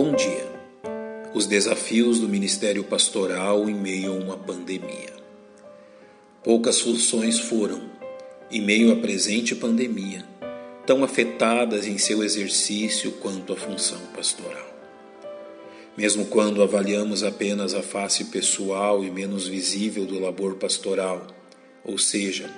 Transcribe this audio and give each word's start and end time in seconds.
Bom 0.00 0.14
dia. 0.14 0.46
Os 1.34 1.48
desafios 1.48 2.20
do 2.20 2.28
ministério 2.28 2.84
pastoral 2.84 3.68
em 3.68 3.74
meio 3.74 4.12
a 4.12 4.14
uma 4.14 4.36
pandemia. 4.36 5.12
Poucas 6.44 6.80
funções 6.80 7.40
foram, 7.40 7.82
em 8.48 8.62
meio 8.62 8.92
à 8.92 8.96
presente 9.00 9.56
pandemia, 9.56 10.24
tão 10.86 11.02
afetadas 11.02 11.84
em 11.84 11.98
seu 11.98 12.22
exercício 12.22 13.10
quanto 13.10 13.52
a 13.52 13.56
função 13.56 13.98
pastoral. 14.14 14.72
Mesmo 15.96 16.26
quando 16.26 16.62
avaliamos 16.62 17.24
apenas 17.24 17.74
a 17.74 17.82
face 17.82 18.26
pessoal 18.26 19.02
e 19.02 19.10
menos 19.10 19.48
visível 19.48 20.06
do 20.06 20.20
labor 20.20 20.54
pastoral, 20.54 21.26
ou 21.84 21.98
seja, 21.98 22.48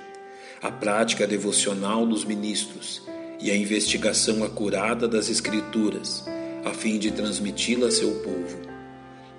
a 0.61 0.71
prática 0.71 1.25
devocional 1.25 2.05
dos 2.05 2.23
ministros 2.23 3.01
e 3.39 3.49
a 3.49 3.55
investigação 3.55 4.43
acurada 4.43 5.07
das 5.07 5.27
Escrituras, 5.27 6.23
a 6.63 6.71
fim 6.71 6.99
de 6.99 7.11
transmiti-la 7.11 7.87
a 7.87 7.91
seu 7.91 8.11
povo, 8.15 8.59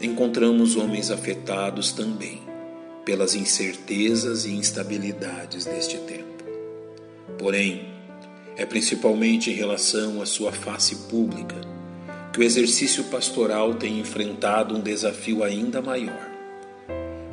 encontramos 0.00 0.76
homens 0.76 1.10
afetados 1.10 1.92
também 1.92 2.42
pelas 3.04 3.34
incertezas 3.34 4.44
e 4.44 4.52
instabilidades 4.52 5.64
deste 5.64 5.98
tempo. 5.98 6.44
Porém, 7.38 7.86
é 8.56 8.66
principalmente 8.66 9.50
em 9.50 9.54
relação 9.54 10.20
à 10.20 10.26
sua 10.26 10.52
face 10.52 10.96
pública 11.08 11.56
que 12.32 12.40
o 12.40 12.42
exercício 12.42 13.04
pastoral 13.04 13.74
tem 13.74 13.98
enfrentado 13.98 14.76
um 14.76 14.80
desafio 14.80 15.44
ainda 15.44 15.82
maior. 15.82 16.30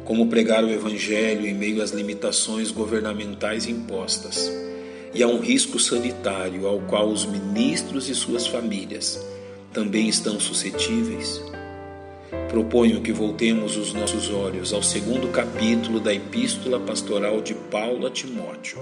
Como 0.04 0.28
pregar 0.28 0.64
o 0.64 0.70
Evangelho 0.70 1.46
em 1.46 1.54
meio 1.54 1.82
às 1.82 1.92
limitações 1.92 2.72
governamentais 2.72 3.68
impostas 3.68 4.52
e 5.14 5.24
a 5.24 5.28
um 5.28 5.40
risco 5.40 5.80
sanitário 5.80 6.68
ao 6.68 6.80
qual 6.82 7.08
os 7.08 7.26
ministros 7.26 8.10
e 8.10 8.16
suas 8.16 8.46
famílias 8.48 9.20
também 9.74 10.08
estão 10.08 10.40
suscetíveis? 10.40 11.42
Proponho 12.50 13.02
que 13.02 13.12
voltemos 13.12 13.78
os 13.78 13.94
nossos 13.94 14.30
olhos 14.30 14.74
ao 14.74 14.82
segundo 14.82 15.28
capítulo 15.28 16.00
da 16.00 16.14
Epístola 16.14 16.80
Pastoral 16.80 17.42
de 17.42 17.54
Paulo 17.54 18.08
a 18.08 18.10
Timóteo, 18.10 18.80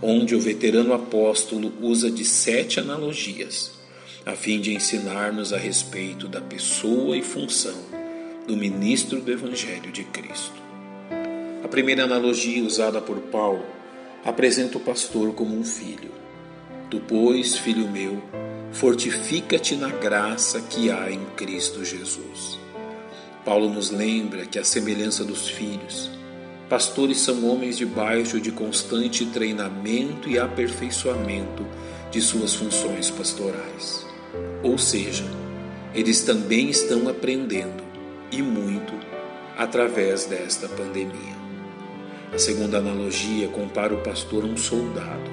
onde 0.00 0.34
o 0.34 0.40
veterano 0.40 0.92
apóstolo 0.92 1.72
usa 1.80 2.10
de 2.10 2.24
sete 2.24 2.78
analogias, 2.78 3.72
a 4.24 4.32
fim 4.32 4.60
de 4.60 4.72
ensinar-nos 4.72 5.52
a 5.52 5.58
respeito 5.58 6.28
da 6.28 6.40
pessoa 6.40 7.16
e 7.16 7.22
função 7.22 7.76
do 8.46 8.56
ministro 8.56 9.20
do 9.20 9.32
Evangelho 9.32 9.90
de 9.90 10.04
Cristo. 10.04 10.62
A 11.64 11.68
primeira 11.68 12.04
analogia 12.04 12.62
usada 12.64 13.00
por 13.00 13.18
Paulo 13.18 13.64
apresenta 14.24 14.78
o 14.78 14.80
pastor 14.80 15.32
como 15.34 15.56
um 15.58 15.64
filho. 15.64 16.10
Tu, 16.88 17.00
pois, 17.00 17.56
filho 17.56 17.88
meu, 17.88 18.22
fortifica-te 18.76 19.74
na 19.74 19.88
graça 19.88 20.60
que 20.60 20.90
há 20.90 21.10
em 21.10 21.24
Cristo 21.34 21.82
Jesus. 21.82 22.58
Paulo 23.42 23.70
nos 23.70 23.90
lembra 23.90 24.44
que, 24.44 24.58
à 24.58 24.64
semelhança 24.64 25.24
dos 25.24 25.48
filhos, 25.48 26.10
pastores 26.68 27.18
são 27.20 27.46
homens 27.46 27.78
debaixo 27.78 28.38
de 28.38 28.52
constante 28.52 29.24
treinamento 29.26 30.28
e 30.28 30.38
aperfeiçoamento 30.38 31.66
de 32.10 32.20
suas 32.20 32.54
funções 32.54 33.10
pastorais. 33.10 34.04
Ou 34.62 34.76
seja, 34.76 35.24
eles 35.94 36.20
também 36.20 36.68
estão 36.68 37.08
aprendendo, 37.08 37.82
e 38.30 38.42
muito, 38.42 38.92
através 39.56 40.26
desta 40.26 40.68
pandemia. 40.68 41.36
A 42.30 42.38
segunda 42.38 42.76
analogia 42.76 43.48
compara 43.48 43.94
o 43.94 44.02
pastor 44.02 44.44
a 44.44 44.46
um 44.46 44.56
soldado. 44.56 45.30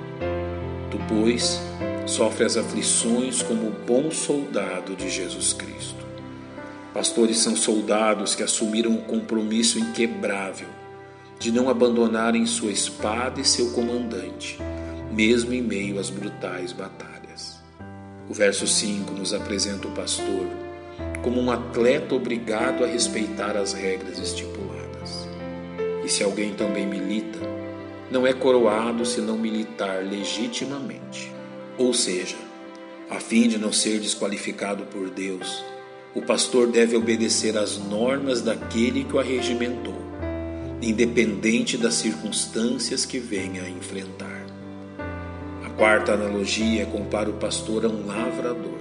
Tu, 0.89 0.97
pois, 1.09 1.59
sofre 2.05 2.45
as 2.45 2.57
aflições 2.57 3.41
como 3.41 3.71
bom 3.85 4.11
soldado 4.11 4.95
de 4.95 5.09
Jesus 5.09 5.53
Cristo. 5.53 6.03
Pastores 6.93 7.39
são 7.39 7.55
soldados 7.55 8.35
que 8.35 8.43
assumiram 8.43 8.93
o 8.93 9.01
compromisso 9.01 9.79
inquebrável 9.79 10.67
de 11.39 11.51
não 11.51 11.69
abandonarem 11.69 12.45
sua 12.45 12.71
espada 12.71 13.41
e 13.41 13.45
seu 13.45 13.71
comandante, 13.71 14.59
mesmo 15.11 15.53
em 15.53 15.61
meio 15.61 15.99
às 15.99 16.09
brutais 16.09 16.71
batalhas. 16.71 17.59
O 18.29 18.33
verso 18.33 18.67
5 18.67 19.11
nos 19.13 19.33
apresenta 19.33 19.87
o 19.87 19.91
pastor 19.91 20.47
como 21.23 21.39
um 21.39 21.49
atleta 21.49 22.13
obrigado 22.15 22.83
a 22.83 22.87
respeitar 22.87 23.55
as 23.55 23.73
regras 23.73 24.19
estipuladas. 24.19 25.27
E 26.03 26.09
se 26.09 26.23
alguém 26.23 26.53
também 26.53 26.85
milita, 26.85 27.39
não 28.11 28.27
é 28.27 28.33
coroado 28.33 29.05
se 29.05 29.21
não 29.21 29.37
militar 29.37 30.03
legitimamente. 30.03 31.31
Ou 31.77 31.91
seja, 31.91 32.35
a 33.09 33.19
fim 33.19 33.47
de 33.47 33.57
não 33.57 33.73
ser 33.73 33.99
desqualificado 33.99 34.83
por 34.85 35.09
Deus, 35.09 35.63
o 36.13 36.21
pastor 36.21 36.67
deve 36.67 36.95
obedecer 36.95 37.57
às 37.57 37.79
normas 37.79 38.41
daquele 38.43 39.03
que 39.03 39.15
o 39.15 39.19
arregimentou, 39.19 39.97
independente 40.79 41.75
das 41.75 41.95
circunstâncias 41.95 43.05
que 43.05 43.17
venha 43.17 43.63
a 43.63 43.69
enfrentar. 43.69 44.45
A 45.65 45.69
quarta 45.71 46.13
analogia 46.13 46.85
compara 46.85 47.31
o 47.31 47.33
pastor 47.33 47.85
a 47.85 47.87
um 47.87 48.05
lavrador. 48.05 48.77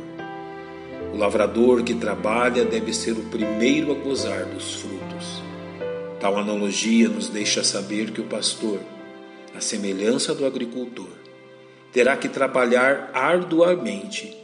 O 1.15 1.17
lavrador 1.17 1.83
que 1.83 1.95
trabalha 1.95 2.67
deve 2.67 2.93
ser 2.93 3.13
o 3.13 3.25
primeiro 3.31 3.93
a 3.93 3.95
gozar 3.95 4.45
dos 4.45 4.75
frutos. 4.75 5.43
Tal 6.21 6.37
analogia 6.37 7.09
nos 7.09 7.31
deixa 7.31 7.65
saber 7.65 8.11
que 8.11 8.21
o 8.21 8.25
pastor, 8.25 8.81
à 9.55 9.61
semelhança 9.61 10.35
do 10.35 10.45
agricultor, 10.45 11.22
terá 11.93 12.17
que 12.17 12.29
trabalhar 12.29 13.11
arduamente 13.13 14.37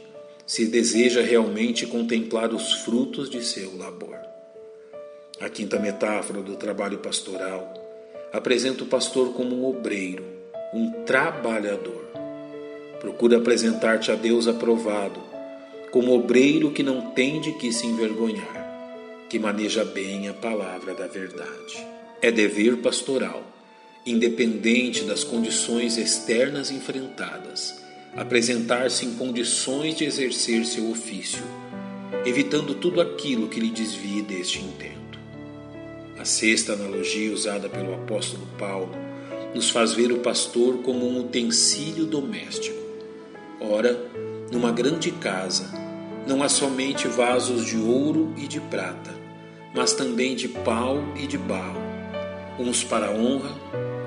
se 0.45 0.65
deseja 0.65 1.21
realmente 1.21 1.85
contemplar 1.85 2.53
os 2.53 2.73
frutos 2.73 3.29
de 3.29 3.43
seu 3.43 3.75
labor. 3.77 4.17
A 5.39 5.49
quinta 5.49 5.79
metáfora 5.79 6.41
do 6.41 6.55
trabalho 6.55 6.99
pastoral 6.99 7.73
apresenta 8.31 8.83
o 8.83 8.87
pastor 8.87 9.33
como 9.33 9.55
um 9.55 9.65
obreiro, 9.65 10.23
um 10.73 10.91
trabalhador. 11.05 12.09
Procura 12.99 13.37
apresentar-te 13.37 14.11
a 14.11 14.15
Deus 14.15 14.47
aprovado, 14.47 15.21
como 15.91 16.13
obreiro 16.13 16.71
que 16.71 16.83
não 16.83 17.11
tem 17.11 17.39
de 17.39 17.53
que 17.53 17.71
se 17.71 17.87
envergonhar, 17.87 19.25
que 19.29 19.39
maneja 19.39 19.83
bem 19.85 20.27
a 20.27 20.33
palavra 20.33 20.93
da 20.93 21.07
verdade. 21.07 21.87
É 22.21 22.31
dever 22.31 22.77
pastoral 22.77 23.43
independente 24.05 25.03
das 25.03 25.23
condições 25.23 25.97
externas 25.97 26.71
enfrentadas, 26.71 27.81
apresentar-se 28.15 29.05
em 29.05 29.13
condições 29.15 29.95
de 29.95 30.05
exercer 30.05 30.65
seu 30.65 30.89
ofício, 30.89 31.43
evitando 32.25 32.73
tudo 32.73 33.01
aquilo 33.01 33.47
que 33.47 33.59
lhe 33.59 33.69
desvie 33.69 34.21
deste 34.21 34.59
intento. 34.59 35.19
A 36.17 36.25
sexta 36.25 36.73
analogia 36.73 37.31
usada 37.31 37.69
pelo 37.69 37.93
apóstolo 37.93 38.47
Paulo 38.57 38.91
nos 39.53 39.69
faz 39.69 39.93
ver 39.93 40.11
o 40.11 40.19
pastor 40.19 40.79
como 40.79 41.07
um 41.07 41.21
utensílio 41.21 42.05
doméstico. 42.05 42.77
Ora, 43.59 43.99
numa 44.51 44.71
grande 44.71 45.11
casa, 45.11 45.69
não 46.27 46.43
há 46.43 46.49
somente 46.49 47.07
vasos 47.07 47.65
de 47.65 47.77
ouro 47.77 48.33
e 48.37 48.47
de 48.47 48.59
prata, 48.59 49.13
mas 49.73 49.93
também 49.93 50.35
de 50.35 50.47
pau 50.47 51.03
e 51.15 51.25
de 51.25 51.37
barro, 51.37 51.81
uns 52.59 52.83
para 52.83 53.07
a 53.07 53.11
honra 53.11 53.55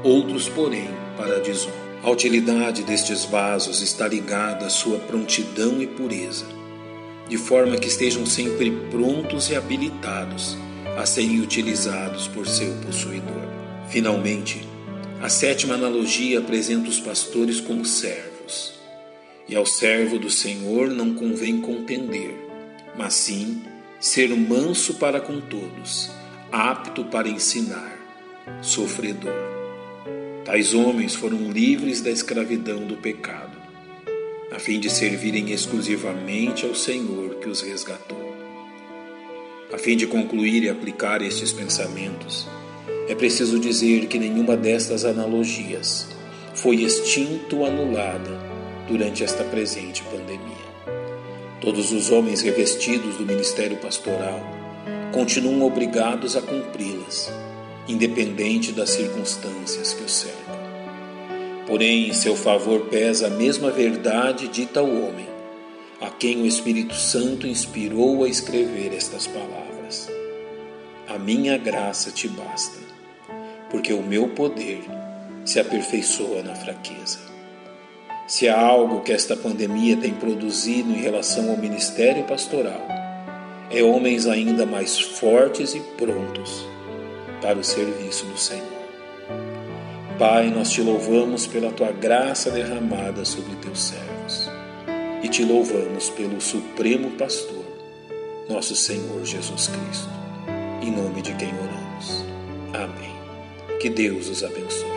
outros, 0.03 0.49
porém, 0.49 0.89
para 1.17 1.37
a 1.37 1.41
desonra. 1.41 1.83
A 2.03 2.11
utilidade 2.11 2.83
destes 2.83 3.25
vasos 3.25 3.81
está 3.81 4.09
ligada 4.09 4.67
à 4.67 4.71
sua 4.71 4.99
prontidão 4.99 5.81
e 5.81 5.87
pureza, 5.87 6.47
de 7.29 7.37
forma 7.37 7.77
que 7.77 7.87
estejam 7.87 8.27
sempre 8.27 8.71
prontos 8.91 9.51
e 9.51 9.55
habilitados 9.55 10.57
a 10.99 11.07
serem 11.07 11.41
utilizados 11.41 12.27
por 12.27 12.47
seu 12.47 12.73
possuidor. 12.85 13.47
Finalmente, 13.89 14.67
a 15.23 15.29
sétima 15.29 15.75
analogia 15.75 16.41
apresenta 16.41 16.91
os 16.91 16.99
pastores 16.99 17.61
como 17.61 17.85
servos. 17.85 18.75
E 19.49 19.55
ao 19.55 19.65
servo 19.65 20.19
do 20.19 20.31
Senhor 20.31 20.89
não 20.89 21.15
convém 21.15 21.61
contender, 21.61 22.35
mas 22.97 23.15
sim 23.15 23.63
ser 24.01 24.29
manso 24.31 24.95
para 24.95 25.21
com 25.21 25.41
todos, 25.41 26.11
apto 26.51 27.05
para 27.05 27.29
ensinar, 27.29 27.97
sofredor. 28.61 29.52
Tais 30.45 30.75
homens 30.75 31.15
foram 31.15 31.53
livres 31.53 32.01
da 32.01 32.11
escravidão 32.11 32.85
do 32.85 32.97
pecado, 32.97 33.57
a 34.51 34.59
fim 34.59 34.81
de 34.81 34.91
servirem 34.91 35.53
exclusivamente 35.53 36.67
ao 36.67 36.75
Senhor 36.75 37.37
que 37.37 37.49
os 37.49 37.63
resgatou. 37.63 38.35
A 39.73 39.79
fim 39.79 39.97
de 39.97 40.05
concluir 40.05 40.65
e 40.65 40.69
aplicar 40.69 41.23
estes 41.23 41.53
pensamentos, 41.53 42.49
é 43.09 43.15
preciso 43.15 43.57
dizer 43.61 44.07
que 44.07 44.19
nenhuma 44.19 44.57
destas 44.57 45.05
analogias 45.05 46.09
foi 46.55 46.83
extinta 46.83 47.55
ou 47.55 47.65
anulada 47.65 48.37
durante 48.89 49.23
esta 49.23 49.45
presente 49.45 50.03
pandemia. 50.03 50.73
Todos 51.61 51.93
os 51.93 52.11
homens 52.11 52.41
revestidos 52.43 53.17
do 53.17 53.25
ministério 53.25 53.77
pastoral 53.77 54.41
continuam 55.13 55.63
obrigados 55.63 56.35
a 56.37 56.43
cumpri-las 56.43 57.33
independente 57.89 58.73
das 58.73 58.91
circunstâncias 58.91 59.93
que 59.93 60.05
o 60.05 60.09
cercam. 60.09 60.63
Porém, 61.67 62.09
em 62.09 62.13
seu 62.13 62.37
favor 62.37 62.87
pesa 62.87 63.27
a 63.27 63.31
mesma 63.31 63.71
verdade 63.71 64.49
dita 64.49 64.81
ao 64.81 64.87
homem, 64.87 65.27
a 66.01 66.11
quem 66.11 66.43
o 66.43 66.47
Espírito 66.47 66.95
Santo 66.95 67.47
inspirou 67.47 68.25
a 68.25 68.29
escrever 68.29 68.93
estas 68.95 69.27
palavras. 69.27 70.09
A 71.09 71.19
minha 71.19 71.57
graça 71.59 72.11
te 72.11 72.29
basta, 72.29 72.79
porque 73.71 73.93
o 73.93 74.03
meu 74.03 74.29
poder 74.29 74.83
se 75.45 75.61
aperfeiçoa 75.61 76.43
na 76.43 76.55
fraqueza. 76.55 77.21
Se 78.27 78.49
há 78.49 78.59
algo 78.59 79.01
que 79.01 79.13
esta 79.13 79.37
pandemia 79.37 79.97
tem 79.97 80.15
produzido 80.15 80.91
em 80.91 81.01
relação 81.01 81.51
ao 81.51 81.57
ministério 81.57 82.25
pastoral, 82.25 82.87
é 83.71 83.83
homens 83.83 84.27
ainda 84.27 84.65
mais 84.65 84.99
fortes 84.99 85.75
e 85.75 85.81
prontos 85.97 86.65
para 87.43 87.59
o 87.59 87.65
serviço 87.65 88.25
do 88.25 88.39
Senhor. 88.39 88.83
Pai, 90.19 90.49
nós 90.49 90.71
te 90.71 90.81
louvamos 90.81 91.47
pela 91.47 91.73
tua 91.73 91.91
graça 91.91 92.51
derramada 92.51 93.25
sobre 93.25 93.57
teus 93.57 93.83
servos 93.83 94.49
e 95.23 95.29
te 95.29 95.45
louvamos 95.45 96.09
pelo 96.11 96.41
Supremo 96.41 97.11
Pastor, 97.13 97.65
nosso 98.49 98.77
Senhor 98.77 99.25
Jesus 99.25 99.69
Cristo, 99.69 100.09
em 100.81 100.93
nome 100.93 101.23
de 101.23 101.35
quem 101.35 101.53
oramos. 101.55 102.25
Amém. 102.73 103.13
Que 103.81 103.91
Deus 103.91 104.29
os 104.29 104.45
abençoe. 104.45 104.92